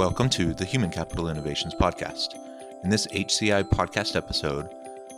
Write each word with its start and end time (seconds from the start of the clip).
Welcome 0.00 0.30
to 0.30 0.54
the 0.54 0.64
Human 0.64 0.88
Capital 0.88 1.28
Innovations 1.28 1.74
Podcast. 1.74 2.34
In 2.82 2.88
this 2.88 3.06
HCI 3.08 3.64
podcast 3.64 4.16
episode, 4.16 4.70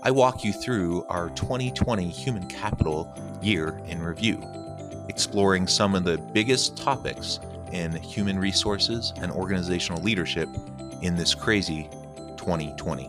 I 0.02 0.10
walk 0.10 0.42
you 0.42 0.52
through 0.52 1.06
our 1.08 1.30
2020 1.30 2.08
Human 2.08 2.48
Capital 2.48 3.14
Year 3.40 3.80
in 3.86 4.02
Review, 4.02 4.42
exploring 5.08 5.68
some 5.68 5.94
of 5.94 6.02
the 6.02 6.18
biggest 6.18 6.76
topics 6.76 7.38
in 7.70 7.92
human 7.92 8.40
resources 8.40 9.12
and 9.18 9.30
organizational 9.30 10.02
leadership 10.02 10.48
in 11.00 11.14
this 11.14 11.32
crazy 11.32 11.88
2020. 12.36 13.08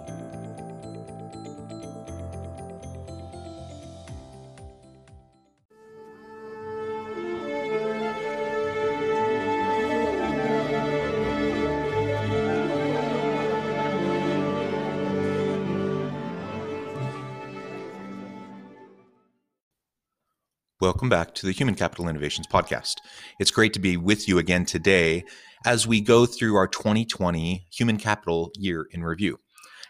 Welcome 20.83 21.07
back 21.07 21.33
to 21.35 21.45
the 21.45 21.53
Human 21.53 21.75
Capital 21.75 22.09
Innovations 22.09 22.45
Podcast. 22.45 22.95
It's 23.39 23.51
great 23.51 23.71
to 23.71 23.79
be 23.79 23.95
with 23.95 24.27
you 24.27 24.37
again 24.37 24.65
today 24.65 25.23
as 25.65 25.87
we 25.87 26.01
go 26.01 26.25
through 26.25 26.57
our 26.57 26.67
2020 26.67 27.65
Human 27.71 27.95
Capital 27.95 28.51
Year 28.57 28.89
in 28.91 29.01
Review. 29.01 29.39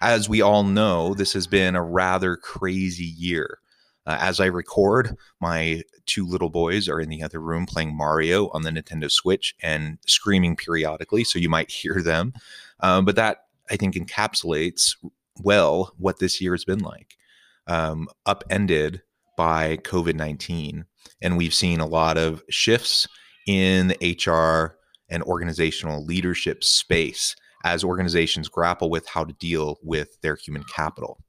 As 0.02 0.30
we 0.30 0.40
all 0.40 0.64
know, 0.64 1.16
this 1.16 1.34
has 1.34 1.48
been 1.48 1.76
a 1.76 1.82
rather 1.82 2.36
crazy 2.36 3.12
year. 3.18 3.58
Uh, 4.06 4.18
as 4.20 4.40
I 4.40 4.46
record, 4.46 5.18
my 5.42 5.82
two 6.06 6.28
little 6.28 6.52
boys 6.52 6.88
are 6.88 7.00
in 7.00 7.10
the 7.10 7.24
other 7.24 7.40
room 7.40 7.66
playing 7.66 7.98
Mario 7.98 8.50
on 8.50 8.62
the 8.62 8.70
Nintendo 8.70 9.10
Switch 9.10 9.56
and 9.64 9.98
screaming 10.06 10.56
periodically, 10.56 11.24
so 11.24 11.40
you 11.40 11.50
might 11.50 11.72
hear 11.82 12.04
them. 12.04 12.34
Uh, 12.82 13.02
but 13.02 13.16
that, 13.16 13.46
I 13.68 13.78
think, 13.78 13.96
encapsulates 13.96 14.96
well 15.42 15.96
what 15.98 16.20
this 16.20 16.40
year 16.40 16.54
has 16.54 16.66
been 16.66 16.82
like. 16.82 17.18
Um, 17.66 18.10
upended 18.28 19.02
by 19.36 19.78
COVID 19.78 20.16
19. 20.16 20.86
And 21.22 21.38
we've 21.38 21.54
seen 21.54 21.80
a 21.80 21.86
lot 21.86 22.18
of 22.18 22.44
shifts 22.50 23.08
in 23.48 23.96
HR 24.02 24.78
and 25.10 25.24
organizational 25.24 26.06
leadership 26.06 26.64
space 26.64 27.36
as 27.64 27.84
organizations 27.84 28.50
grapple 28.50 28.90
with 28.90 29.08
how 29.08 29.24
to 29.24 29.34
deal 29.34 29.78
with 29.84 30.20
their 30.22 30.36
human 30.36 30.64
capital. 30.64 31.20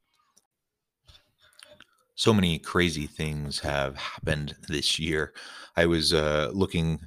So 2.15 2.33
many 2.33 2.59
crazy 2.59 3.07
things 3.07 3.59
have 3.59 3.97
happened 3.97 4.55
this 4.69 4.97
year. 4.97 5.33
I 5.75 5.85
was 5.85 6.13
uh, 6.13 6.49
looking 6.53 7.01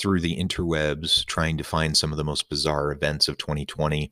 through 0.00 0.20
the 0.20 0.36
interwebs 0.36 1.24
trying 1.26 1.56
to 1.58 1.64
find 1.64 1.96
some 1.96 2.12
of 2.12 2.16
the 2.18 2.24
most 2.24 2.48
bizarre 2.48 2.90
events 2.92 3.28
of 3.28 3.38
2020. 3.38 4.10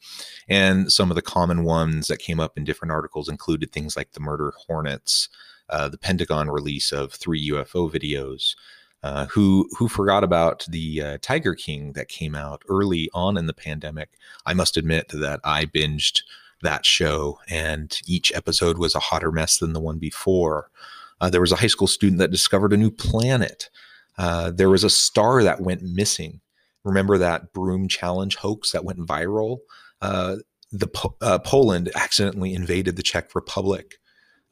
And 0.49 0.93
some 0.93 1.11
of 1.11 1.15
the 1.15 1.23
common 1.23 1.65
ones 1.65 2.07
that 2.09 2.19
came 2.19 2.39
up 2.39 2.57
in 2.57 2.65
different 2.65 2.93
articles 2.93 3.29
included 3.29 3.73
things 3.73 3.97
like 3.97 4.13
the 4.13 4.21
murder 4.21 4.53
hornets, 4.67 5.29
uh, 5.71 5.89
the 5.89 5.99
Pentagon 5.99 6.51
release 6.51 6.93
of 6.93 7.13
three 7.13 7.51
UFO 7.51 7.91
videos. 7.91 8.55
Uh, 9.03 9.25
who 9.27 9.67
who 9.79 9.89
forgot 9.89 10.23
about 10.23 10.67
the 10.69 11.03
uh, 11.03 11.19
Tiger 11.23 11.55
King 11.55 11.95
that 11.95 12.09
came 12.09 12.35
out 12.35 12.63
early 12.69 13.09
on 13.15 13.39
in 13.39 13.47
the 13.47 13.55
pandemic? 13.55 14.11
I 14.45 14.53
must 14.53 14.77
admit 14.77 15.09
that 15.09 15.41
I 15.43 15.65
binged 15.65 16.23
that 16.63 16.85
show, 16.85 17.39
and 17.49 17.99
each 18.07 18.31
episode 18.35 18.77
was 18.77 18.95
a 18.95 19.01
hotter 19.01 19.33
mess 19.33 19.57
than 19.57 19.73
the 19.73 19.81
one 19.81 19.99
before. 19.99 20.71
Uh, 21.19 21.31
there 21.31 21.41
was 21.41 21.53
a 21.53 21.57
high 21.57 21.67
school 21.67 21.87
student 21.87 22.19
that 22.19 22.31
discovered 22.31 22.75
a 22.75 22.77
new 22.77 22.91
planet. 22.91 23.71
Uh, 24.19 24.51
there 24.51 24.69
was 24.69 24.85
a 24.85 24.91
star 24.91 25.43
that 25.43 25.63
went 25.63 25.83
missing. 25.83 26.41
Remember 26.85 27.17
that 27.17 27.55
broom 27.55 27.89
challenge 27.89 28.37
hoax 28.37 28.73
that 28.73 28.85
went 28.85 29.01
viral? 29.01 29.61
Uh, 30.03 30.37
the 30.73 30.87
Poland 30.87 31.91
accidentally 31.95 32.55
invaded 32.55 32.97
the 32.97 33.03
Czech 33.03 33.35
Republic 33.35 34.00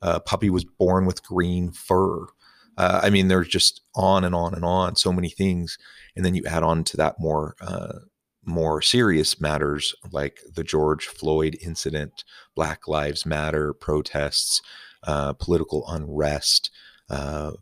uh, 0.03 0.21
puppy 0.21 0.51
was 0.51 0.65
born 0.65 1.07
with 1.07 1.23
green 1.23 1.71
fur. 1.71 2.27
Uh, 2.77 3.01
I 3.03 3.11
mean, 3.11 3.29
there's 3.29 3.49
just 3.49 3.83
on 3.97 4.25
and 4.25 4.35
on 4.35 4.55
and 4.55 4.65
on, 4.65 4.97
so 4.97 5.13
many 5.13 5.29
things, 5.29 5.79
and 6.15 6.25
then 6.25 6.35
you 6.35 6.45
add 6.47 6.63
on 6.63 6.85
to 6.85 6.97
that 6.97 7.19
more 7.19 7.57
uh, 7.61 7.99
more 8.45 8.81
serious 8.81 9.41
matters 9.41 9.95
like 10.11 10.41
the 10.55 10.65
George 10.65 11.07
Floyd 11.07 11.57
incident, 11.61 12.25
Black 12.55 12.89
Lives 12.89 13.27
Matter 13.27 13.73
protests, 13.73 14.63
uh, 15.07 15.35
political 15.35 15.85
unrest, 15.89 16.71
uh, 17.11 17.53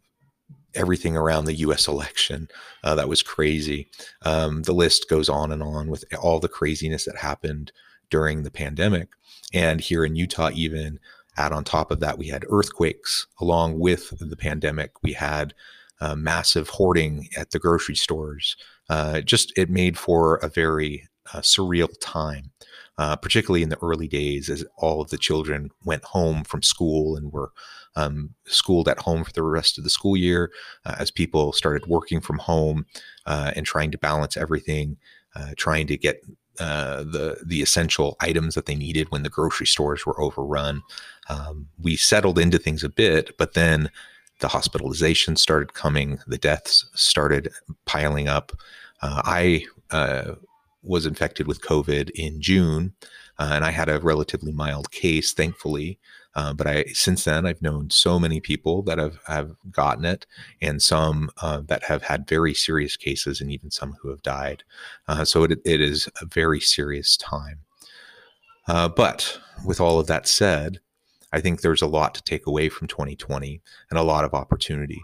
everything 0.75 1.17
around 1.17 1.47
the 1.47 1.55
U.S. 1.55 1.89
election. 1.89 2.49
Uh, 2.85 2.95
that 2.95 3.09
was 3.09 3.23
crazy. 3.23 3.89
Um, 4.23 4.63
the 4.63 4.75
list 4.75 5.09
goes 5.09 5.29
on 5.29 5.51
and 5.51 5.63
on 5.63 5.89
with 5.89 6.05
all 6.21 6.41
the 6.41 6.49
craziness 6.49 7.05
that 7.07 7.17
happened 7.17 7.73
during 8.11 8.43
the 8.43 8.51
pandemic, 8.51 9.09
and 9.53 9.81
here 9.81 10.05
in 10.05 10.15
Utah, 10.15 10.51
even 10.55 11.01
Add 11.37 11.53
on 11.53 11.65
top 11.65 11.91
of 11.91 12.01
that, 12.01 12.19
we 12.19 12.29
had 12.29 12.45
earthquakes 12.49 13.27
along 13.41 13.79
with 13.79 14.13
the 14.19 14.37
pandemic. 14.37 14.93
We 15.03 15.13
had 15.13 15.55
uh, 16.01 16.15
massive 16.15 16.69
hoarding 16.69 17.29
at 17.37 17.51
the 17.51 17.59
grocery 17.59 17.95
stores. 17.95 18.57
Uh, 18.89 19.21
just 19.21 19.53
it 19.57 19.71
made 19.71 19.99
for 19.99 20.37
a 20.37 20.49
very 20.49 21.09
uh, 21.33 21.41
surreal 21.41 21.89
time, 22.01 22.53
uh, 22.99 23.17
particularly 23.17 23.63
in 23.63 23.69
the 23.69 23.83
early 23.83 24.09
days 24.09 24.49
as 24.49 24.65
all 24.77 25.01
of 25.01 25.11
the 25.11 25.19
children 25.19 25.71
went 25.85 26.05
home 26.05 26.45
from 26.45 26.63
school 26.63 27.17
and 27.17 27.33
were 27.33 27.51
um, 27.97 28.35
schooled 28.47 28.89
at 28.89 29.01
home 29.01 29.25
for 29.25 29.33
the 29.33 29.43
rest 29.43 29.79
of 29.79 29.85
the 29.85 29.91
school 29.91 30.17
year. 30.17 30.53
Uh, 30.85 30.95
as 30.99 31.11
people 31.11 31.53
started 31.53 31.87
working 31.87 32.21
from 32.21 32.39
home 32.39 32.87
uh, 33.25 33.53
and 33.57 33.67
trying 33.67 33.91
to 33.91 33.99
balance 33.99 34.37
everything, 34.37 34.97
trying 35.57 35.87
to 35.87 35.99
get 35.99 36.23
uh, 36.59 37.03
the 37.03 37.39
the 37.45 37.63
essential 37.63 38.17
items 38.21 38.55
that 38.55 38.67
they 38.67 38.75
needed 38.75 39.11
when 39.11 39.23
the 39.23 39.29
grocery 39.29 39.67
stores 39.67 40.07
were 40.07 40.21
overrun. 40.21 40.83
Um, 41.29 41.69
we 41.81 41.97
settled 41.97 42.39
into 42.39 42.59
things 42.59 42.85
a 42.85 42.89
bit, 42.89 43.37
but 43.37 43.55
then 43.55 43.91
the 44.41 44.49
hospitalizations 44.49 45.39
started 45.39 45.75
coming, 45.75 46.19
the 46.27 46.39
deaths 46.39 46.89
started 46.95 47.51
piling 47.87 48.29
up. 48.29 48.53
Uh, 49.03 49.23
I 49.25 49.67
uh, 49.91 50.35
was 50.83 51.07
infected 51.07 51.47
with 51.47 51.63
COVID 51.63 52.11
in 52.11 52.41
June, 52.41 52.93
uh, 53.39 53.51
and 53.53 53.65
I 53.65 53.71
had 53.71 53.89
a 53.89 54.01
relatively 54.01 54.53
mild 54.53 54.91
case, 54.91 55.33
thankfully. 55.33 55.99
Uh, 56.37 56.53
but 56.53 56.67
I 56.67 56.85
since 56.93 57.25
then 57.25 57.47
I've 57.47 57.63
known 57.63 57.89
so 57.89 58.21
many 58.21 58.41
people 58.41 58.83
that 58.83 58.99
have 58.99 59.19
have 59.27 59.57
gotten 59.71 60.05
it, 60.05 60.27
and 60.61 60.83
some 60.83 61.31
uh, 61.41 61.63
that 61.67 61.85
have 61.85 62.03
had 62.03 62.29
very 62.29 62.53
serious 62.53 62.95
cases, 62.95 63.41
and 63.41 63.51
even 63.51 63.71
some 63.71 63.97
who 64.03 64.11
have 64.11 64.21
died. 64.21 64.63
Uh, 65.09 65.25
so 65.25 65.45
it, 65.45 65.59
it 65.65 65.81
is 65.81 66.11
a 66.21 66.27
very 66.27 66.61
serious 66.61 67.17
time. 67.17 67.61
Uh, 68.69 68.87
but 68.87 69.41
with 69.65 69.81
all 69.81 69.99
of 69.99 70.09
that 70.09 70.29
said, 70.29 70.79
I 71.33 71.41
think 71.41 71.63
there's 71.63 71.81
a 71.81 71.87
lot 71.87 72.15
to 72.17 72.23
take 72.23 72.47
away 72.47 72.69
from 72.69 72.87
2020 72.87 73.63
and 73.89 73.99
a 73.99 74.03
lot 74.03 74.27
of 74.27 74.35
opportunity. 74.35 75.03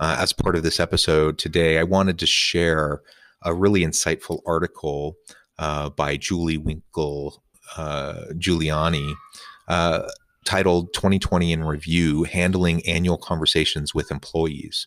Uh, 0.00 0.16
as 0.18 0.32
part 0.32 0.56
of 0.56 0.62
this 0.62 0.80
episode 0.80 1.36
today, 1.36 1.78
I 1.78 1.82
wanted 1.82 2.18
to 2.20 2.26
share 2.26 3.02
a 3.42 3.52
really 3.52 3.82
insightful 3.82 4.40
article 4.46 5.16
uh, 5.58 5.90
by 5.90 6.16
Julie 6.16 6.56
Winkle 6.56 7.42
Giulioni 7.76 9.14
titled 10.44 10.92
2020 10.94 11.52
in 11.52 11.64
Review 11.64 12.24
Handling 12.24 12.86
Annual 12.86 13.18
Conversations 13.18 13.94
with 13.94 14.10
Employees. 14.10 14.86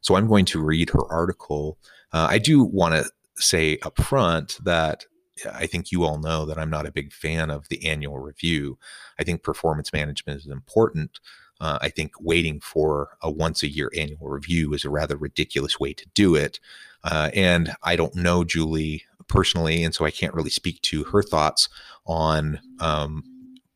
So 0.00 0.16
I'm 0.16 0.28
going 0.28 0.44
to 0.46 0.62
read 0.62 0.90
her 0.90 1.04
article. 1.10 1.78
Uh, 2.12 2.26
I 2.30 2.38
do 2.38 2.62
want 2.62 2.94
to 2.94 3.10
say 3.36 3.78
up 3.82 4.00
front 4.00 4.58
that 4.64 5.04
I 5.52 5.66
think 5.66 5.92
you 5.92 6.04
all 6.04 6.18
know 6.18 6.46
that 6.46 6.58
I'm 6.58 6.70
not 6.70 6.86
a 6.86 6.92
big 6.92 7.12
fan 7.12 7.50
of 7.50 7.68
the 7.68 7.86
annual 7.86 8.18
review. 8.18 8.78
I 9.18 9.24
think 9.24 9.42
performance 9.42 9.92
management 9.92 10.40
is 10.40 10.46
important. 10.46 11.20
Uh, 11.60 11.78
I 11.80 11.88
think 11.88 12.12
waiting 12.20 12.60
for 12.60 13.16
a 13.20 13.30
once 13.30 13.62
a 13.62 13.68
year 13.68 13.90
annual 13.96 14.28
review 14.28 14.72
is 14.74 14.84
a 14.84 14.90
rather 14.90 15.16
ridiculous 15.16 15.78
way 15.78 15.92
to 15.92 16.06
do 16.14 16.34
it. 16.34 16.60
Uh, 17.04 17.30
and 17.34 17.72
I 17.82 17.96
don't 17.96 18.14
know 18.14 18.44
Julie 18.44 19.04
personally, 19.28 19.84
and 19.84 19.94
so 19.94 20.04
I 20.04 20.10
can't 20.10 20.34
really 20.34 20.50
speak 20.50 20.80
to 20.82 21.04
her 21.04 21.22
thoughts 21.22 21.68
on 22.06 22.60
um, 22.80 23.24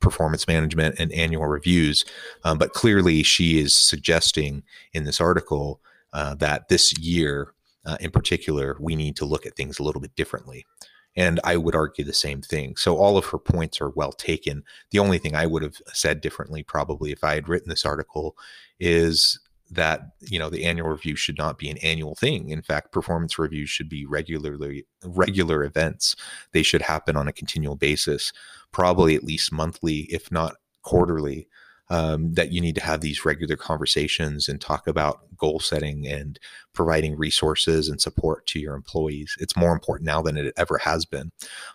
performance 0.03 0.47
management 0.47 0.97
and 0.99 1.13
annual 1.13 1.47
reviews. 1.47 2.05
Um, 2.45 2.59
but 2.59 2.73
clearly, 2.73 3.23
she 3.23 3.59
is 3.59 3.75
suggesting 3.75 4.63
in 4.93 5.05
this 5.05 5.21
article 5.21 5.81
uh, 6.13 6.35
that 6.35 6.69
this 6.69 6.97
year 6.99 7.55
uh, 7.85 7.97
in 8.01 8.11
particular, 8.11 8.77
we 8.81 8.95
need 8.95 9.17
to 9.17 9.25
look 9.25 9.47
at 9.47 9.57
things 9.57 9.79
a 9.79 9.83
little 9.83 10.01
bit 10.01 10.15
differently. 10.15 10.67
And 11.15 11.41
I 11.45 11.57
would 11.57 11.75
argue 11.75 12.05
the 12.05 12.13
same 12.13 12.41
thing. 12.41 12.77
So 12.77 12.97
all 12.97 13.19
of 13.19 13.27
her 13.27 13.39
points 13.39 13.81
are 13.81 13.91
well 13.91 14.13
taken. 14.13 14.63
The 14.93 14.99
only 14.99 15.19
thing 15.19 15.35
I 15.35 15.47
would 15.47 15.63
have 15.63 15.77
said 15.93 16.21
differently, 16.21 16.63
probably, 16.63 17.13
if 17.13 17.23
I 17.23 17.35
had 17.35 17.49
written 17.49 17.69
this 17.69 17.85
article, 17.85 18.37
is 18.81 19.39
that 19.71 20.11
you 20.21 20.39
know 20.39 20.51
the 20.51 20.65
annual 20.65 20.89
review 20.89 21.17
should 21.17 21.39
not 21.39 21.57
be 21.57 21.71
an 21.71 21.79
annual 21.79 22.15
thing 22.15 22.51
in 22.51 22.61
fact 22.61 22.93
performance 22.93 23.39
reviews 23.39 23.71
should 23.71 23.89
be 23.89 24.05
regularly 24.05 24.85
regular 25.03 25.65
events 25.65 26.15
they 26.53 26.63
should 26.63 26.83
happen 26.83 27.17
on 27.17 27.27
a 27.27 27.33
continual 27.33 27.75
basis 27.75 28.35
probably 28.73 29.15
at 29.15 29.25
least 29.25 29.53
monthly 29.53 30.01
if 30.11 30.31
not 30.33 30.57
quarterly 30.83 31.49
um, 31.93 32.33
that 32.33 32.51
you 32.53 32.61
need 32.63 32.75
to 32.77 32.83
have 32.83 33.03
these 33.03 33.27
regular 33.27 33.55
conversations 33.55 34.49
and 34.49 34.61
talk 34.61 34.87
about 34.87 35.21
goal 35.37 35.61
setting 35.61 36.07
and 36.07 36.39
providing 36.73 37.19
resources 37.19 37.89
and 37.89 38.01
support 38.01 38.47
to 38.47 38.59
your 38.59 38.75
employees. 38.75 39.37
It's 39.41 39.59
more 39.59 39.75
important 39.75 40.07
now 40.07 40.23
than 40.23 40.39
it 40.39 40.55
ever 40.57 40.79
has 40.79 41.05
been. 41.05 41.33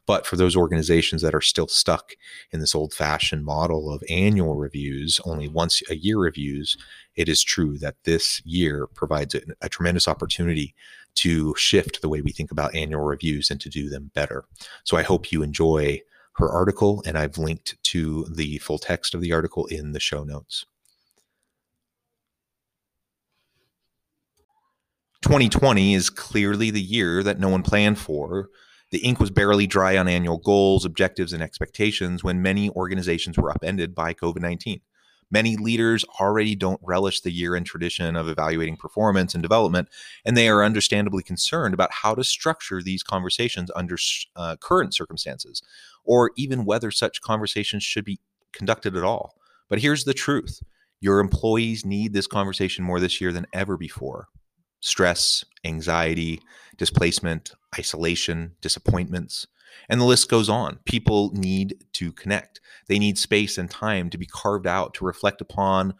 But 0.08 0.26
for 0.26 0.36
those 0.36 0.56
organizations 0.56 1.22
that 1.22 1.36
are 1.36 1.42
still 1.42 1.68
stuck 1.68 2.14
in 2.52 2.62
this 2.62 2.74
old 2.74 2.96
fashioned 2.96 3.46
model 3.46 3.94
of 3.94 4.04
annual 4.10 4.56
reviews, 4.56 5.22
only 5.24 5.48
once 5.48 5.84
a 5.88 5.96
year 5.96 6.18
reviews, 6.18 6.78
it 7.16 7.30
is 7.30 7.44
true 7.44 7.78
that 7.78 7.98
this 8.06 8.42
year 8.44 8.88
provides 8.96 9.36
a, 9.36 9.42
a 9.62 9.70
tremendous 9.70 10.08
opportunity 10.08 10.74
to 11.16 11.54
shift 11.58 12.02
the 12.02 12.10
way 12.10 12.22
we 12.22 12.32
think 12.32 12.50
about 12.50 12.74
annual 12.74 13.04
reviews 13.04 13.52
and 13.52 13.62
to 13.62 13.70
do 13.70 13.88
them 13.88 14.10
better. 14.16 14.46
So 14.84 14.98
I 14.98 15.04
hope 15.04 15.32
you 15.32 15.44
enjoy 15.44 16.02
her 16.38 16.50
article, 16.50 17.04
and 17.06 17.18
I've 17.18 17.38
linked 17.38 17.81
to 17.84 18.25
the 18.25 18.60
full 18.60 18.78
text 18.78 19.13
of 19.13 19.22
the 19.22 19.34
article 19.34 19.66
in 19.66 19.92
the 19.92 20.00
show 20.00 20.24
notes. 20.24 20.66
2020 25.24 25.94
is 25.94 26.10
clearly 26.10 26.69
the 26.69 26.81
year 26.81 27.24
that 27.24 27.39
no 27.39 27.50
one 27.50 27.63
planned 27.63 27.98
for. 27.98 28.50
The 28.92 29.00
ink 29.00 29.19
was 29.19 29.31
barely 29.31 29.68
dry 29.68 29.98
on 29.98 30.07
annual 30.07 30.38
goals, 30.38 30.86
objectives, 30.86 31.34
and 31.34 31.44
expectations 31.44 32.24
when 32.24 32.42
many 32.42 32.69
organizations 32.69 33.38
were 33.38 33.51
upended 33.51 33.94
by 33.94 34.13
COVID 34.13 34.40
19. 34.40 34.80
Many 35.30 35.57
leaders 35.57 36.06
already 36.22 36.56
don't 36.56 36.80
relish 36.81 37.19
the 37.19 37.31
year 37.31 37.56
end 37.56 37.66
tradition 37.66 38.16
of 38.16 38.30
evaluating 38.30 38.78
performance 38.78 39.33
and 39.33 39.42
development, 39.42 39.90
and 40.24 40.38
they 40.38 40.48
are 40.48 40.63
understandably 40.63 41.22
concerned 41.22 41.74
about 41.74 41.92
how 41.92 42.16
to 42.16 42.24
structure 42.24 42.81
these 42.81 43.04
conversations 43.04 43.69
under 43.75 43.98
uh, 44.38 44.56
current 44.62 44.94
circumstances, 44.95 45.62
or 46.07 46.31
even 46.38 46.65
whether 46.65 46.89
such 46.92 47.21
conversations 47.21 47.83
should 47.83 48.06
be 48.06 48.19
conducted 48.51 48.95
at 48.95 49.04
all. 49.04 49.36
But 49.69 49.80
here's 49.80 50.06
the 50.06 50.13
truth 50.13 50.62
your 51.00 51.19
employees 51.19 51.86
need 51.86 52.13
this 52.13 52.27
conversation 52.27 52.83
more 52.83 53.00
this 53.00 53.21
year 53.21 53.31
than 53.31 53.45
ever 53.54 53.77
before. 53.77 54.27
Stress, 54.80 55.45
anxiety, 55.63 56.42
displacement, 56.77 57.51
isolation, 57.77 58.56
disappointments, 58.62 59.48
and 59.89 60.00
the 60.00 60.06
list 60.06 60.30
goes 60.30 60.50
on. 60.50 60.80
People 60.86 61.31
need 61.33 61.83
to 61.94 62.12
connect. 62.12 62.62
They 62.88 63.00
need 63.00 63.18
space 63.18 63.57
and 63.57 63.69
time 63.69 64.09
to 64.09 64.18
be 64.18 64.25
carved 64.25 64.68
out 64.68 64.94
to 64.95 65.06
reflect 65.06 65.42
upon 65.42 65.94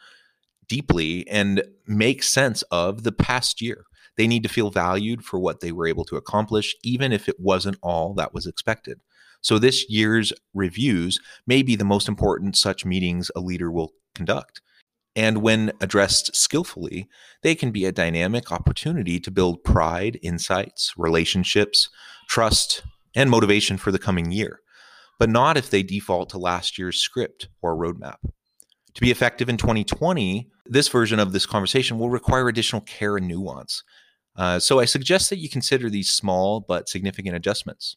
deeply 0.68 1.27
and 1.27 1.63
make 1.86 2.24
sense 2.24 2.62
of 2.63 3.04
the 3.04 3.12
past 3.12 3.62
year. 3.62 3.86
They 4.18 4.27
need 4.27 4.44
to 4.44 4.50
feel 4.50 4.71
valued 4.71 5.24
for 5.24 5.39
what 5.39 5.59
they 5.59 5.71
were 5.71 5.88
able 5.88 6.06
to 6.06 6.18
accomplish, 6.18 6.75
even 6.83 7.12
if 7.12 7.30
it 7.30 7.39
wasn't 7.39 7.77
all 7.81 8.13
that 8.15 8.33
was 8.33 8.48
expected. 8.48 9.00
So, 9.48 9.58
this 9.58 9.90
year's 9.90 10.34
reviews 10.54 11.22
may 11.46 11.62
be 11.62 11.78
the 11.78 11.86
most 11.86 12.10
important 12.10 12.58
such 12.58 12.84
meetings 12.84 13.32
a 13.34 13.40
leader 13.40 13.72
will 13.72 13.94
conduct. 14.14 14.60
And 15.16 15.38
when 15.38 15.72
addressed 15.80 16.36
skillfully, 16.36 17.08
they 17.44 17.56
can 17.56 17.72
be 17.72 17.86
a 17.86 17.94
dynamic 17.94 18.52
opportunity 18.52 19.22
to 19.22 19.32
build 19.32 19.64
pride, 19.64 20.20
insights, 20.22 20.92
relationships, 20.98 21.88
trust, 22.28 22.84
and 23.16 23.30
motivation 23.30 23.78
for 23.78 23.90
the 23.90 23.98
coming 23.98 24.34
year, 24.34 24.60
but 25.18 25.30
not 25.30 25.56
if 25.56 25.70
they 25.70 25.82
default 25.82 26.30
to 26.32 26.38
last 26.38 26.78
year's 26.78 26.98
script 26.98 27.48
or 27.62 27.74
roadmap. 27.74 28.18
To 28.96 29.02
be 29.02 29.12
effective 29.12 29.48
in 29.48 29.56
2020, 29.56 30.50
this 30.66 30.90
version 30.90 31.20
of 31.20 31.32
this 31.32 31.46
conversation 31.46 31.98
will 31.98 32.10
require 32.10 32.50
additional 32.50 32.82
care 32.82 33.16
and 33.16 33.30
nuance. 33.30 33.82
Uh, 34.36 34.60
so 34.60 34.82
I 34.82 34.84
suggest 34.84 35.30
that 35.30 35.40
you 35.40 35.48
consider 35.48 35.90
these 35.90 36.10
small 36.10 36.60
but 36.60 36.90
significant 36.90 37.38
adjustments. 37.38 37.96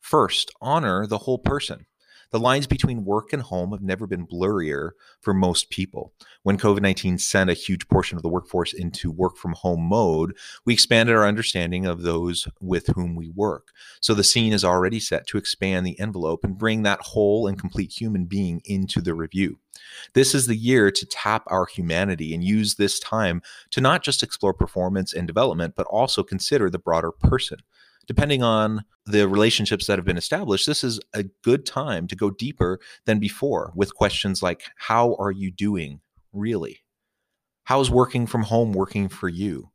First, 0.00 0.50
honor 0.60 1.06
the 1.06 1.18
whole 1.18 1.38
person. 1.38 1.86
The 2.30 2.38
lines 2.38 2.66
between 2.66 3.06
work 3.06 3.32
and 3.32 3.40
home 3.40 3.70
have 3.70 3.80
never 3.80 4.06
been 4.06 4.26
blurrier 4.26 4.90
for 5.22 5.32
most 5.32 5.70
people. 5.70 6.12
When 6.42 6.58
COVID 6.58 6.82
19 6.82 7.16
sent 7.16 7.48
a 7.48 7.54
huge 7.54 7.88
portion 7.88 8.16
of 8.18 8.22
the 8.22 8.28
workforce 8.28 8.74
into 8.74 9.10
work 9.10 9.38
from 9.38 9.54
home 9.54 9.80
mode, 9.80 10.36
we 10.66 10.74
expanded 10.74 11.16
our 11.16 11.26
understanding 11.26 11.86
of 11.86 12.02
those 12.02 12.46
with 12.60 12.88
whom 12.88 13.14
we 13.14 13.30
work. 13.30 13.68
So 14.02 14.12
the 14.12 14.24
scene 14.24 14.52
is 14.52 14.62
already 14.62 15.00
set 15.00 15.26
to 15.28 15.38
expand 15.38 15.86
the 15.86 15.98
envelope 15.98 16.44
and 16.44 16.58
bring 16.58 16.82
that 16.82 17.00
whole 17.00 17.46
and 17.46 17.58
complete 17.58 17.98
human 17.98 18.26
being 18.26 18.60
into 18.66 19.00
the 19.00 19.14
review. 19.14 19.58
This 20.12 20.34
is 20.34 20.46
the 20.46 20.56
year 20.56 20.90
to 20.90 21.06
tap 21.06 21.44
our 21.46 21.64
humanity 21.64 22.34
and 22.34 22.44
use 22.44 22.74
this 22.74 23.00
time 23.00 23.40
to 23.70 23.80
not 23.80 24.02
just 24.02 24.22
explore 24.22 24.52
performance 24.52 25.14
and 25.14 25.26
development, 25.26 25.74
but 25.76 25.86
also 25.86 26.22
consider 26.22 26.68
the 26.68 26.78
broader 26.78 27.10
person 27.10 27.60
depending 28.08 28.42
on 28.42 28.84
the 29.06 29.28
relationships 29.28 29.86
that 29.86 29.98
have 29.98 30.04
been 30.04 30.16
established, 30.16 30.66
this 30.66 30.82
is 30.82 30.98
a 31.14 31.24
good 31.44 31.64
time 31.64 32.08
to 32.08 32.16
go 32.16 32.30
deeper 32.30 32.80
than 33.04 33.20
before 33.20 33.72
with 33.76 33.94
questions 33.94 34.42
like 34.42 34.62
How 34.76 35.14
are 35.20 35.30
you 35.30 35.52
doing 35.52 36.00
really? 36.32 36.80
How's 37.64 37.90
working 37.90 38.26
from 38.26 38.42
home 38.42 38.72
working 38.72 39.08
for 39.08 39.28
you? 39.28 39.70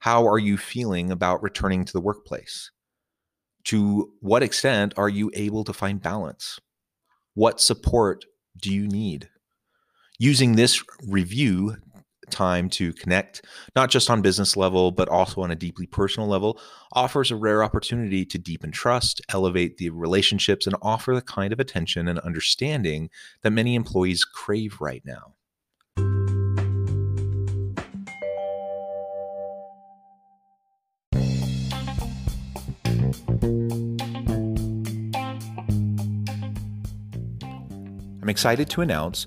How 0.00 0.26
are 0.26 0.38
you 0.38 0.56
feeling 0.56 1.10
about 1.10 1.42
returning 1.42 1.84
to 1.84 1.92
the 1.92 2.00
workplace? 2.00 2.70
To 3.64 4.10
what 4.20 4.42
extent 4.42 4.94
are 4.96 5.10
you 5.10 5.30
able 5.34 5.62
to 5.64 5.74
find 5.74 6.00
balance? 6.00 6.58
What 7.34 7.60
support 7.60 8.24
do 8.60 8.72
you 8.72 8.88
need? 8.88 9.28
Using 10.18 10.56
this 10.56 10.82
review 11.06 11.76
time 12.30 12.68
to 12.70 12.92
connect, 12.92 13.44
not 13.76 13.90
just 13.90 14.08
on 14.08 14.22
business 14.22 14.56
level, 14.56 14.90
but 14.90 15.08
also 15.08 15.42
on 15.42 15.50
a 15.50 15.56
deeply 15.56 15.86
personal 15.86 16.28
level, 16.28 16.60
offers 16.92 17.30
a 17.30 17.36
rare 17.36 17.62
opportunity 17.62 18.24
to 18.24 18.38
deepen 18.38 18.72
trust, 18.72 19.20
elevate 19.28 19.76
the 19.76 19.90
relationships, 19.90 20.66
and 20.66 20.76
offer 20.82 21.14
the 21.14 21.22
kind 21.22 21.52
of 21.52 21.60
attention 21.60 22.08
and 22.08 22.18
understanding 22.20 23.10
that 23.42 23.50
many 23.50 23.74
employees 23.74 24.24
crave 24.24 24.80
right 24.80 25.02
now. 25.04 25.34
I'm 38.22 38.28
excited 38.28 38.70
to 38.70 38.80
announce 38.80 39.26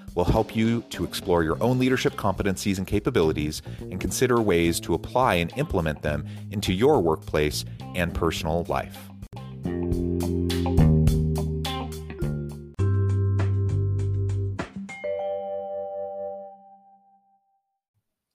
will 0.15 0.25
help 0.25 0.55
you 0.55 0.81
to 0.89 1.03
explore 1.03 1.43
your 1.43 1.61
own 1.61 1.79
leadership 1.79 2.13
competencies 2.13 2.77
and 2.77 2.87
capabilities 2.87 3.61
and 3.79 3.99
consider 3.99 4.41
ways 4.41 4.79
to 4.81 4.93
apply 4.93 5.35
and 5.35 5.51
implement 5.57 6.01
them 6.01 6.25
into 6.51 6.73
your 6.73 7.01
workplace 7.01 7.65
and 7.95 8.13
personal 8.13 8.65
life. 8.67 8.97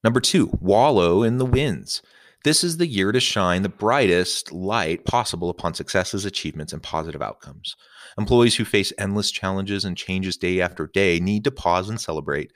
Number 0.04 0.20
two, 0.20 0.56
wallow 0.60 1.24
in 1.24 1.38
the 1.38 1.44
wins. 1.44 2.00
This 2.46 2.62
is 2.62 2.76
the 2.76 2.86
year 2.86 3.10
to 3.10 3.18
shine 3.18 3.62
the 3.62 3.68
brightest 3.68 4.52
light 4.52 5.04
possible 5.04 5.50
upon 5.50 5.74
successes, 5.74 6.24
achievements, 6.24 6.72
and 6.72 6.80
positive 6.80 7.20
outcomes. 7.20 7.74
Employees 8.16 8.54
who 8.54 8.64
face 8.64 8.92
endless 8.98 9.32
challenges 9.32 9.84
and 9.84 9.96
changes 9.96 10.36
day 10.36 10.60
after 10.60 10.86
day 10.86 11.18
need 11.18 11.42
to 11.42 11.50
pause 11.50 11.88
and 11.88 12.00
celebrate. 12.00 12.52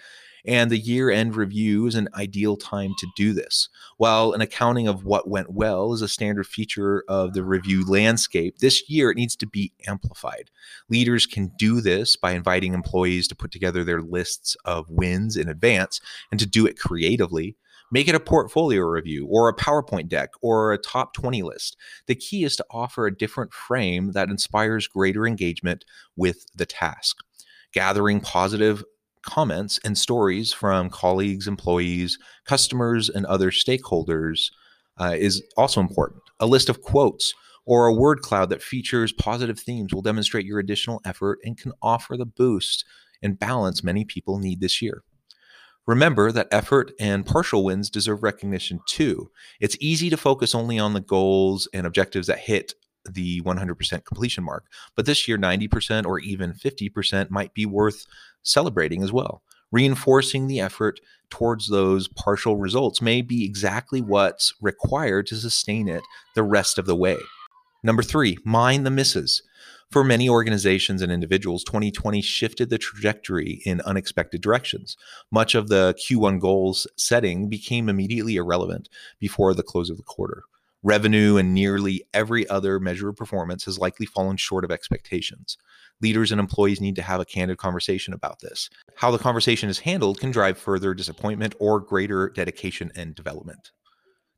And 0.46 0.70
the 0.70 0.78
year 0.78 1.10
end 1.10 1.34
review 1.34 1.88
is 1.88 1.96
an 1.96 2.08
ideal 2.14 2.56
time 2.56 2.94
to 2.98 3.06
do 3.16 3.32
this. 3.32 3.68
While 3.96 4.30
an 4.30 4.40
accounting 4.40 4.86
of 4.86 5.04
what 5.04 5.28
went 5.28 5.50
well 5.50 5.92
is 5.92 6.02
a 6.02 6.08
standard 6.08 6.46
feature 6.46 7.02
of 7.08 7.34
the 7.34 7.42
review 7.42 7.84
landscape, 7.84 8.58
this 8.58 8.88
year 8.88 9.10
it 9.10 9.16
needs 9.16 9.34
to 9.34 9.46
be 9.48 9.72
amplified. 9.88 10.52
Leaders 10.88 11.26
can 11.26 11.50
do 11.58 11.80
this 11.80 12.14
by 12.14 12.30
inviting 12.30 12.74
employees 12.74 13.26
to 13.26 13.34
put 13.34 13.50
together 13.50 13.82
their 13.82 14.02
lists 14.02 14.56
of 14.64 14.88
wins 14.88 15.36
in 15.36 15.48
advance 15.48 16.00
and 16.30 16.38
to 16.38 16.46
do 16.46 16.64
it 16.64 16.78
creatively 16.78 17.56
Make 17.90 18.08
it 18.08 18.14
a 18.14 18.20
portfolio 18.20 18.82
review 18.82 19.26
or 19.26 19.48
a 19.48 19.54
PowerPoint 19.54 20.08
deck 20.08 20.30
or 20.42 20.72
a 20.72 20.78
top 20.78 21.12
20 21.14 21.42
list. 21.42 21.76
The 22.06 22.14
key 22.14 22.44
is 22.44 22.56
to 22.56 22.66
offer 22.70 23.06
a 23.06 23.16
different 23.16 23.52
frame 23.52 24.12
that 24.12 24.30
inspires 24.30 24.86
greater 24.86 25.26
engagement 25.26 25.84
with 26.16 26.46
the 26.54 26.66
task. 26.66 27.16
Gathering 27.72 28.20
positive 28.20 28.84
comments 29.22 29.78
and 29.84 29.98
stories 29.98 30.52
from 30.52 30.88
colleagues, 30.88 31.46
employees, 31.46 32.18
customers, 32.44 33.08
and 33.08 33.26
other 33.26 33.50
stakeholders 33.50 34.50
uh, 34.98 35.14
is 35.16 35.42
also 35.56 35.80
important. 35.80 36.22
A 36.38 36.46
list 36.46 36.68
of 36.68 36.82
quotes 36.82 37.34
or 37.66 37.86
a 37.86 37.94
word 37.94 38.20
cloud 38.22 38.50
that 38.50 38.62
features 38.62 39.12
positive 39.12 39.58
themes 39.58 39.92
will 39.92 40.02
demonstrate 40.02 40.46
your 40.46 40.58
additional 40.58 41.00
effort 41.04 41.38
and 41.44 41.58
can 41.58 41.72
offer 41.82 42.16
the 42.16 42.26
boost 42.26 42.84
and 43.22 43.38
balance 43.38 43.84
many 43.84 44.04
people 44.04 44.38
need 44.38 44.60
this 44.60 44.80
year. 44.80 45.02
Remember 45.86 46.30
that 46.30 46.48
effort 46.50 46.92
and 47.00 47.26
partial 47.26 47.64
wins 47.64 47.90
deserve 47.90 48.22
recognition 48.22 48.80
too. 48.86 49.30
It's 49.60 49.76
easy 49.80 50.10
to 50.10 50.16
focus 50.16 50.54
only 50.54 50.78
on 50.78 50.92
the 50.92 51.00
goals 51.00 51.68
and 51.72 51.86
objectives 51.86 52.26
that 52.28 52.38
hit 52.38 52.74
the 53.10 53.40
100% 53.42 54.04
completion 54.04 54.44
mark, 54.44 54.66
but 54.94 55.06
this 55.06 55.26
year 55.26 55.38
90% 55.38 56.06
or 56.06 56.18
even 56.18 56.52
50% 56.52 57.30
might 57.30 57.54
be 57.54 57.66
worth 57.66 58.06
celebrating 58.42 59.02
as 59.02 59.12
well. 59.12 59.42
Reinforcing 59.72 60.46
the 60.46 60.60
effort 60.60 61.00
towards 61.30 61.68
those 61.68 62.08
partial 62.08 62.56
results 62.56 63.00
may 63.00 63.22
be 63.22 63.44
exactly 63.44 64.00
what's 64.00 64.52
required 64.60 65.26
to 65.28 65.36
sustain 65.36 65.88
it 65.88 66.02
the 66.34 66.42
rest 66.42 66.78
of 66.78 66.86
the 66.86 66.96
way. 66.96 67.16
Number 67.82 68.02
three, 68.02 68.36
mind 68.44 68.84
the 68.84 68.90
misses. 68.90 69.42
For 69.90 70.04
many 70.04 70.28
organizations 70.28 71.02
and 71.02 71.10
individuals, 71.10 71.64
2020 71.64 72.22
shifted 72.22 72.70
the 72.70 72.78
trajectory 72.78 73.60
in 73.64 73.80
unexpected 73.80 74.40
directions. 74.40 74.96
Much 75.32 75.56
of 75.56 75.66
the 75.66 75.96
Q1 75.98 76.38
goals 76.38 76.86
setting 76.96 77.48
became 77.48 77.88
immediately 77.88 78.36
irrelevant 78.36 78.88
before 79.18 79.52
the 79.52 79.64
close 79.64 79.90
of 79.90 79.96
the 79.96 80.04
quarter. 80.04 80.44
Revenue 80.84 81.36
and 81.38 81.52
nearly 81.52 82.04
every 82.14 82.48
other 82.48 82.78
measure 82.78 83.08
of 83.08 83.16
performance 83.16 83.64
has 83.64 83.80
likely 83.80 84.06
fallen 84.06 84.36
short 84.36 84.64
of 84.64 84.70
expectations. 84.70 85.58
Leaders 86.00 86.30
and 86.30 86.40
employees 86.40 86.80
need 86.80 86.94
to 86.94 87.02
have 87.02 87.20
a 87.20 87.24
candid 87.24 87.58
conversation 87.58 88.14
about 88.14 88.38
this. 88.40 88.70
How 88.94 89.10
the 89.10 89.18
conversation 89.18 89.68
is 89.68 89.80
handled 89.80 90.20
can 90.20 90.30
drive 90.30 90.56
further 90.56 90.94
disappointment 90.94 91.56
or 91.58 91.80
greater 91.80 92.28
dedication 92.28 92.92
and 92.94 93.12
development. 93.12 93.72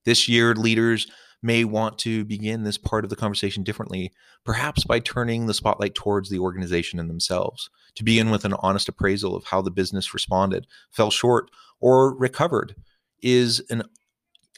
This 0.04 0.28
year, 0.28 0.54
leaders 0.54 1.06
may 1.42 1.64
want 1.64 1.98
to 1.98 2.24
begin 2.24 2.62
this 2.62 2.78
part 2.78 3.04
of 3.04 3.10
the 3.10 3.16
conversation 3.16 3.62
differently, 3.62 4.12
perhaps 4.44 4.84
by 4.84 5.00
turning 5.00 5.46
the 5.46 5.54
spotlight 5.54 5.94
towards 5.94 6.30
the 6.30 6.38
organization 6.38 7.00
and 7.00 7.10
themselves, 7.10 7.68
to 7.96 8.04
begin 8.04 8.30
with 8.30 8.44
an 8.44 8.54
honest 8.60 8.88
appraisal 8.88 9.34
of 9.34 9.44
how 9.44 9.60
the 9.60 9.70
business 9.70 10.14
responded, 10.14 10.66
fell 10.90 11.10
short, 11.10 11.50
or 11.80 12.14
recovered 12.16 12.76
is 13.22 13.60
an 13.70 13.82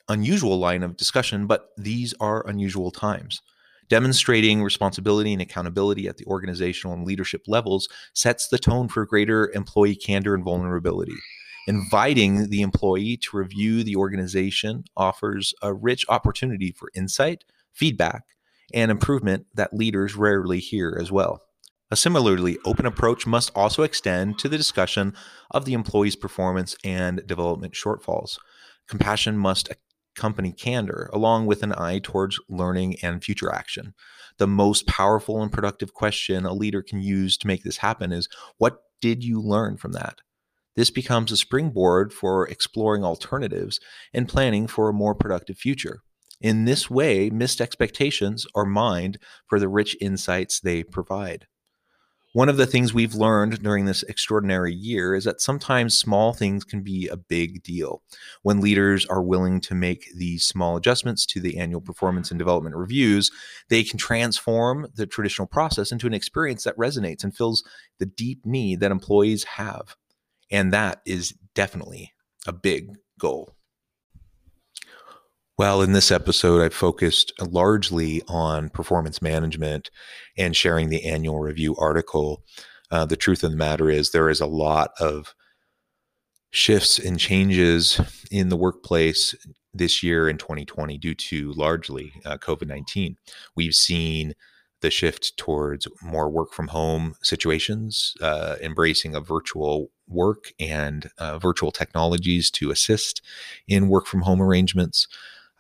unusual 0.09 0.59
line 0.59 0.83
of 0.83 0.97
discussion, 0.97 1.47
but 1.47 1.71
these 1.77 2.15
are 2.21 2.47
unusual 2.47 2.91
times. 2.91 3.41
Demonstrating 3.89 4.63
responsibility 4.63 5.33
and 5.33 5.43
accountability 5.43 6.09
at 6.09 6.17
the 6.17 6.25
organizational 6.27 6.95
and 6.95 7.07
leadership 7.07 7.43
levels 7.47 7.89
sets 8.15 8.49
the 8.49 8.59
tone 8.59 8.89
for 8.89 9.05
greater 9.05 9.51
employee 9.55 9.97
candor 9.97 10.35
and 10.35 10.45
vulnerability. 10.45 11.17
Inviting 11.67 12.51
the 12.51 12.61
employee 12.61 13.17
to 13.17 13.37
review 13.37 13.83
the 13.83 13.97
organization 13.97 14.85
offers 14.97 15.55
a 15.63 15.73
rich 15.73 16.05
opportunity 16.09 16.73
for 16.73 16.91
insight, 16.95 17.45
feedback, 17.73 18.25
and 18.75 18.91
improvement 18.91 19.47
that 19.55 19.73
leaders 19.73 20.15
rarely 20.15 20.59
hear 20.59 20.97
as 21.01 21.11
well. 21.11 21.41
A 21.91 21.97
similarly 21.97 22.59
open 22.65 22.87
approach 22.87 23.27
must 23.27 23.51
also 23.55 23.83
extend 23.83 24.39
to 24.41 24.49
the 24.49 24.59
discussion 24.59 25.15
of 25.51 25.65
the 25.65 25.75
employee's 25.75 26.17
performance 26.17 26.77
and 26.85 27.27
development 27.27 27.75
shortfalls. 27.75 28.39
Compassion 28.89 29.39
must 29.39 29.71
accompany 30.17 30.53
candor, 30.53 31.09
along 31.13 31.47
with 31.47 31.63
an 31.63 31.73
eye 31.77 32.01
towards 32.03 32.41
learning 32.49 32.97
and 33.03 33.23
future 33.23 33.53
action. 33.53 33.95
The 34.39 34.47
most 34.47 34.87
powerful 34.87 35.43
and 35.43 35.53
productive 35.53 35.95
question 35.95 36.45
a 36.45 36.53
leader 36.53 36.83
can 36.83 37.01
use 37.01 37.37
to 37.39 37.47
make 37.47 37.63
this 37.63 37.79
happen 37.79 38.13
is 38.13 38.29
What 38.59 38.79
did 39.01 39.23
you 39.23 39.41
learn 39.41 39.77
from 39.77 39.93
that? 39.93 40.21
This 40.77 40.91
becomes 40.91 41.31
a 41.31 41.37
springboard 41.37 42.13
for 42.13 42.49
exploring 42.49 43.05
alternatives 43.05 43.79
and 44.13 44.29
planning 44.29 44.67
for 44.67 44.89
a 44.89 44.95
more 44.95 45.15
productive 45.15 45.57
future. 45.57 46.01
In 46.41 46.65
this 46.65 46.91
way, 46.91 47.31
missed 47.31 47.61
expectations 47.61 48.47
are 48.55 48.67
mined 48.67 49.19
for 49.47 49.59
the 49.59 49.69
rich 49.69 49.97
insights 50.01 50.61
they 50.61 50.83
provide. 50.83 51.47
One 52.35 52.49
of 52.49 52.57
the 52.57 52.67
things 52.67 52.93
we've 52.93 53.15
learned 53.15 53.63
during 53.63 53.85
this 53.85 54.03
extraordinary 54.03 54.75
year 54.75 55.15
is 55.15 55.23
that 55.23 55.41
sometimes 55.41 55.97
small 55.97 56.33
things 56.33 56.65
can 56.65 56.83
be 56.83 57.07
a 57.07 57.17
big 57.17 57.63
deal. 57.63 58.03
When 58.43 58.61
leaders 58.61 59.07
are 59.07 59.23
willing 59.23 59.61
to 59.61 59.75
make 59.77 60.07
these 60.17 60.45
small 60.45 60.77
adjustments 60.77 61.27
to 61.27 61.41
the 61.41 61.57
annual 61.59 61.81
performance 61.81 62.33
and 62.33 62.39
development 62.39 62.75
reviews, 62.75 63.31
they 63.69 63.85
can 63.85 64.01
transform 64.01 64.89
the 64.97 65.07
traditional 65.07 65.47
process 65.47 65.93
into 65.93 66.09
an 66.09 66.15
experience 66.15 66.65
that 66.65 66.77
resonates 66.77 67.23
and 67.23 67.37
fills 67.37 67.63
the 68.01 68.07
deep 68.07 68.45
need 68.45 68.81
that 68.81 68.91
employees 68.91 69.45
have. 69.45 69.95
And 70.51 70.73
that 70.73 71.01
is 71.07 71.35
definitely 71.55 72.13
a 72.47 72.53
big 72.53 72.91
goal. 73.19 73.55
Well, 75.57 75.83
in 75.83 75.93
this 75.93 76.11
episode, 76.11 76.63
I 76.63 76.69
focused 76.69 77.33
largely 77.41 78.23
on 78.27 78.71
performance 78.71 79.23
management 79.23 79.91
and 80.37 80.57
sharing 80.57 80.89
the 80.89 81.05
annual 81.05 81.39
review 81.39 81.77
article. 81.77 82.43
Uh, 82.91 83.05
the 83.05 83.17
truth 83.17 83.45
of 83.45 83.53
the 83.53 83.57
matter 83.57 83.89
is, 83.89 84.11
there 84.11 84.29
is 84.29 84.41
a 84.41 84.47
lot 84.47 84.91
of 84.99 85.35
shifts 86.51 86.99
and 86.99 87.21
changes 87.21 88.01
in 88.33 88.49
the 88.49 88.57
workplace 88.57 89.35
this 89.73 90.03
year 90.03 90.29
in 90.29 90.39
2020 90.39 90.99
due 90.99 91.15
to 91.15 91.53
largely 91.53 92.13
uh, 92.25 92.37
COVID 92.39 92.67
19. 92.67 93.17
We've 93.57 93.75
seen 93.75 94.35
the 94.81 94.91
shift 94.91 95.37
towards 95.37 95.89
more 96.03 96.29
work 96.29 96.53
from 96.53 96.69
home 96.69 97.15
situations, 97.23 98.15
uh, 98.21 98.57
embracing 98.61 99.15
a 99.15 99.21
virtual 99.21 99.91
work 100.09 100.53
and 100.59 101.11
uh, 101.19 101.39
virtual 101.39 101.71
technologies 101.71 102.51
to 102.51 102.71
assist 102.71 103.23
in 103.69 103.89
work 103.89 104.07
from 104.07 104.23
home 104.23 104.41
arrangements. 104.41 105.09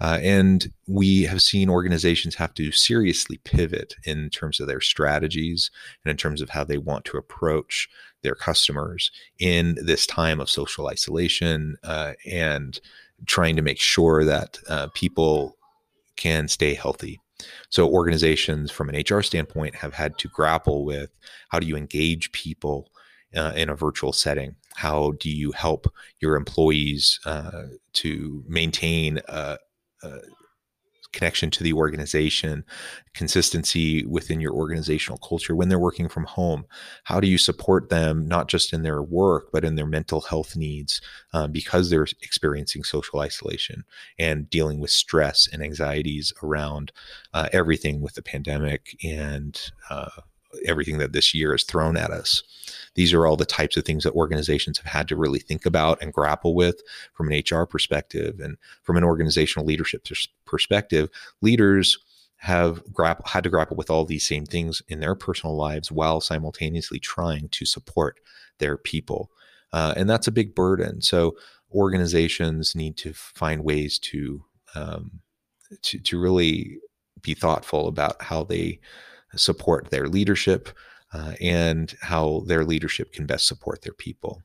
Uh, 0.00 0.18
and 0.22 0.72
we 0.88 1.22
have 1.22 1.40
seen 1.40 1.70
organizations 1.70 2.34
have 2.34 2.52
to 2.52 2.72
seriously 2.72 3.38
pivot 3.44 3.94
in 4.04 4.28
terms 4.28 4.58
of 4.58 4.66
their 4.66 4.80
strategies 4.80 5.70
and 6.04 6.10
in 6.10 6.16
terms 6.16 6.42
of 6.42 6.50
how 6.50 6.64
they 6.64 6.78
want 6.78 7.04
to 7.04 7.16
approach 7.16 7.88
their 8.22 8.34
customers 8.34 9.10
in 9.38 9.76
this 9.80 10.06
time 10.06 10.40
of 10.40 10.50
social 10.50 10.88
isolation 10.88 11.76
uh, 11.84 12.12
and 12.26 12.80
trying 13.26 13.54
to 13.54 13.62
make 13.62 13.78
sure 13.78 14.24
that 14.24 14.58
uh, 14.68 14.88
people 14.94 15.56
can 16.16 16.48
stay 16.48 16.74
healthy 16.74 17.20
so 17.68 17.88
organizations 17.88 18.70
from 18.70 18.88
an 18.88 19.02
HR 19.08 19.22
standpoint 19.22 19.74
have 19.74 19.94
had 19.94 20.18
to 20.18 20.28
grapple 20.28 20.84
with 20.84 21.10
how 21.48 21.58
do 21.58 21.66
you 21.66 21.76
engage 21.76 22.32
people 22.32 22.88
uh, 23.34 23.52
in 23.54 23.68
a 23.68 23.76
virtual 23.76 24.12
setting? 24.12 24.56
How 24.74 25.12
do 25.20 25.30
you 25.30 25.52
help 25.52 25.86
your 26.20 26.36
employees 26.36 27.20
uh, 27.24 27.64
to 27.94 28.44
maintain 28.48 29.20
a, 29.28 29.58
a 30.02 30.18
connection 31.14 31.48
to 31.48 31.62
the 31.62 31.72
organization, 31.72 32.64
consistency 33.14 34.04
within 34.04 34.40
your 34.40 34.52
organizational 34.52 35.18
culture 35.18 35.54
when 35.54 35.68
they're 35.68 35.78
working 35.78 36.08
from 36.08 36.24
home? 36.24 36.66
How 37.04 37.20
do 37.20 37.28
you 37.28 37.38
support 37.38 37.88
them 37.88 38.26
not 38.26 38.48
just 38.48 38.72
in 38.72 38.82
their 38.82 39.02
work, 39.02 39.50
but 39.52 39.64
in 39.64 39.76
their 39.76 39.86
mental 39.86 40.20
health 40.20 40.56
needs 40.56 41.00
um, 41.32 41.52
because 41.52 41.88
they're 41.88 42.06
experiencing 42.20 42.84
social 42.84 43.20
isolation 43.20 43.84
and 44.18 44.50
dealing 44.50 44.80
with 44.80 44.90
stress 44.90 45.48
and 45.50 45.62
anxieties 45.62 46.32
around 46.42 46.92
uh, 47.32 47.48
everything 47.52 48.00
with 48.00 48.14
the 48.14 48.22
pandemic 48.22 48.96
and 49.02 49.70
uh, 49.88 50.10
everything 50.64 50.98
that 50.98 51.12
this 51.12 51.34
year 51.34 51.52
has 51.52 51.64
thrown 51.64 51.96
at 51.96 52.10
us? 52.10 52.42
These 52.94 53.12
are 53.12 53.26
all 53.26 53.36
the 53.36 53.44
types 53.44 53.76
of 53.76 53.84
things 53.84 54.04
that 54.04 54.12
organizations 54.12 54.78
have 54.78 54.86
had 54.86 55.08
to 55.08 55.16
really 55.16 55.40
think 55.40 55.66
about 55.66 56.02
and 56.02 56.12
grapple 56.12 56.54
with 56.54 56.82
from 57.12 57.30
an 57.30 57.42
HR 57.48 57.64
perspective 57.64 58.40
and 58.40 58.56
from 58.82 58.96
an 58.96 59.04
organizational 59.04 59.66
leadership 59.66 60.06
perspective. 60.44 61.10
Leaders 61.40 61.98
have 62.36 62.82
had 63.26 63.44
to 63.44 63.50
grapple 63.50 63.76
with 63.76 63.90
all 63.90 64.04
these 64.04 64.26
same 64.26 64.44
things 64.44 64.82
in 64.88 65.00
their 65.00 65.14
personal 65.14 65.56
lives 65.56 65.90
while 65.90 66.20
simultaneously 66.20 66.98
trying 66.98 67.48
to 67.48 67.64
support 67.64 68.20
their 68.58 68.76
people. 68.76 69.30
Uh, 69.72 69.94
and 69.96 70.08
that's 70.08 70.28
a 70.28 70.32
big 70.32 70.54
burden. 70.54 71.00
So 71.00 71.36
organizations 71.72 72.76
need 72.76 72.96
to 72.98 73.12
find 73.12 73.64
ways 73.64 73.98
to 73.98 74.44
um, 74.74 75.20
to, 75.82 75.98
to 75.98 76.20
really 76.20 76.78
be 77.22 77.34
thoughtful 77.34 77.88
about 77.88 78.22
how 78.22 78.44
they 78.44 78.80
support 79.36 79.90
their 79.90 80.08
leadership 80.08 80.68
uh, 81.12 81.34
and 81.40 81.94
how 82.02 82.42
their 82.46 82.64
leadership 82.64 83.12
can 83.12 83.26
best 83.26 83.46
support 83.46 83.82
their 83.82 83.92
people. 83.92 84.42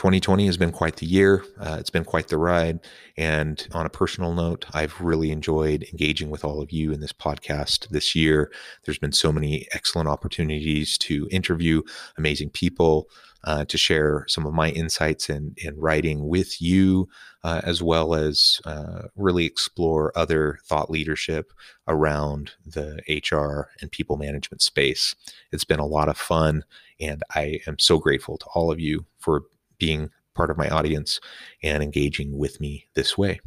2020 0.00 0.46
has 0.46 0.56
been 0.56 0.72
quite 0.72 0.96
the 0.96 1.04
year. 1.04 1.44
Uh, 1.58 1.76
it's 1.78 1.90
been 1.90 2.06
quite 2.06 2.28
the 2.28 2.38
ride. 2.38 2.78
And 3.18 3.68
on 3.72 3.84
a 3.84 3.90
personal 3.90 4.32
note, 4.32 4.64
I've 4.72 4.98
really 4.98 5.30
enjoyed 5.30 5.84
engaging 5.92 6.30
with 6.30 6.42
all 6.42 6.62
of 6.62 6.72
you 6.72 6.90
in 6.90 7.00
this 7.00 7.12
podcast 7.12 7.86
this 7.90 8.14
year. 8.14 8.50
There's 8.84 8.98
been 8.98 9.12
so 9.12 9.30
many 9.30 9.66
excellent 9.72 10.08
opportunities 10.08 10.96
to 10.98 11.28
interview 11.30 11.82
amazing 12.16 12.48
people, 12.48 13.10
uh, 13.44 13.66
to 13.66 13.76
share 13.76 14.24
some 14.26 14.46
of 14.46 14.54
my 14.54 14.70
insights 14.70 15.28
in, 15.28 15.54
in 15.58 15.78
writing 15.78 16.26
with 16.26 16.62
you, 16.62 17.06
uh, 17.42 17.60
as 17.64 17.82
well 17.82 18.14
as 18.14 18.60
uh, 18.64 19.02
really 19.16 19.44
explore 19.44 20.12
other 20.14 20.58
thought 20.64 20.90
leadership 20.90 21.52
around 21.88 22.52
the 22.66 23.00
HR 23.08 23.70
and 23.80 23.90
people 23.90 24.16
management 24.16 24.62
space. 24.62 25.14
It's 25.52 25.64
been 25.64 25.80
a 25.80 25.86
lot 25.86 26.08
of 26.08 26.16
fun. 26.16 26.64
And 27.00 27.22
I 27.34 27.60
am 27.66 27.78
so 27.78 27.98
grateful 27.98 28.36
to 28.38 28.46
all 28.54 28.70
of 28.70 28.78
you 28.78 29.06
for 29.18 29.44
being 29.78 30.10
part 30.34 30.50
of 30.50 30.58
my 30.58 30.68
audience 30.68 31.20
and 31.62 31.82
engaging 31.82 32.36
with 32.36 32.60
me 32.60 32.86
this 32.94 33.16
way. 33.16 33.40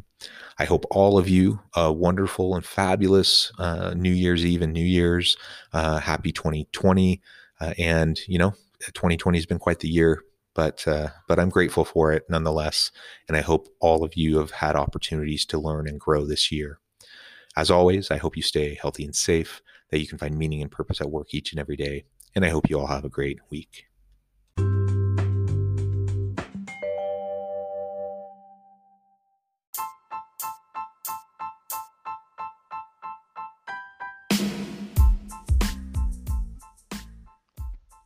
I 0.58 0.64
hope 0.64 0.84
all 0.90 1.18
of 1.18 1.28
you 1.28 1.60
a 1.74 1.92
wonderful 1.92 2.54
and 2.54 2.64
fabulous 2.64 3.52
uh, 3.58 3.94
New 3.96 4.12
Year's 4.12 4.44
Eve 4.44 4.62
and 4.62 4.72
New 4.72 4.84
Year's. 4.84 5.36
Uh, 5.72 5.98
happy 5.98 6.32
2020. 6.32 7.20
Uh, 7.60 7.74
and, 7.78 8.18
you 8.26 8.38
know, 8.38 8.54
2020 8.80 9.38
has 9.38 9.46
been 9.46 9.58
quite 9.58 9.80
the 9.80 9.88
year, 9.88 10.22
but, 10.54 10.86
uh, 10.86 11.08
but 11.28 11.38
I'm 11.38 11.50
grateful 11.50 11.84
for 11.84 12.12
it 12.12 12.24
nonetheless. 12.28 12.90
And 13.28 13.36
I 13.36 13.40
hope 13.40 13.68
all 13.80 14.04
of 14.04 14.16
you 14.16 14.38
have 14.38 14.52
had 14.52 14.76
opportunities 14.76 15.44
to 15.46 15.58
learn 15.58 15.88
and 15.88 16.00
grow 16.00 16.24
this 16.24 16.50
year. 16.52 16.78
As 17.56 17.70
always, 17.70 18.10
I 18.10 18.16
hope 18.16 18.36
you 18.36 18.42
stay 18.42 18.78
healthy 18.80 19.04
and 19.04 19.14
safe, 19.14 19.62
that 19.90 20.00
you 20.00 20.06
can 20.06 20.18
find 20.18 20.36
meaning 20.36 20.62
and 20.62 20.70
purpose 20.70 21.00
at 21.00 21.10
work 21.10 21.34
each 21.34 21.52
and 21.52 21.60
every 21.60 21.76
day. 21.76 22.04
And 22.34 22.44
I 22.44 22.48
hope 22.48 22.68
you 22.68 22.80
all 22.80 22.88
have 22.88 23.04
a 23.04 23.08
great 23.08 23.38
week. 23.50 23.86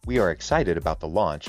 We 0.05 0.19
are 0.19 0.31
excited 0.31 0.79
about 0.79 1.01
the 1.01 1.09
launch 1.09 1.49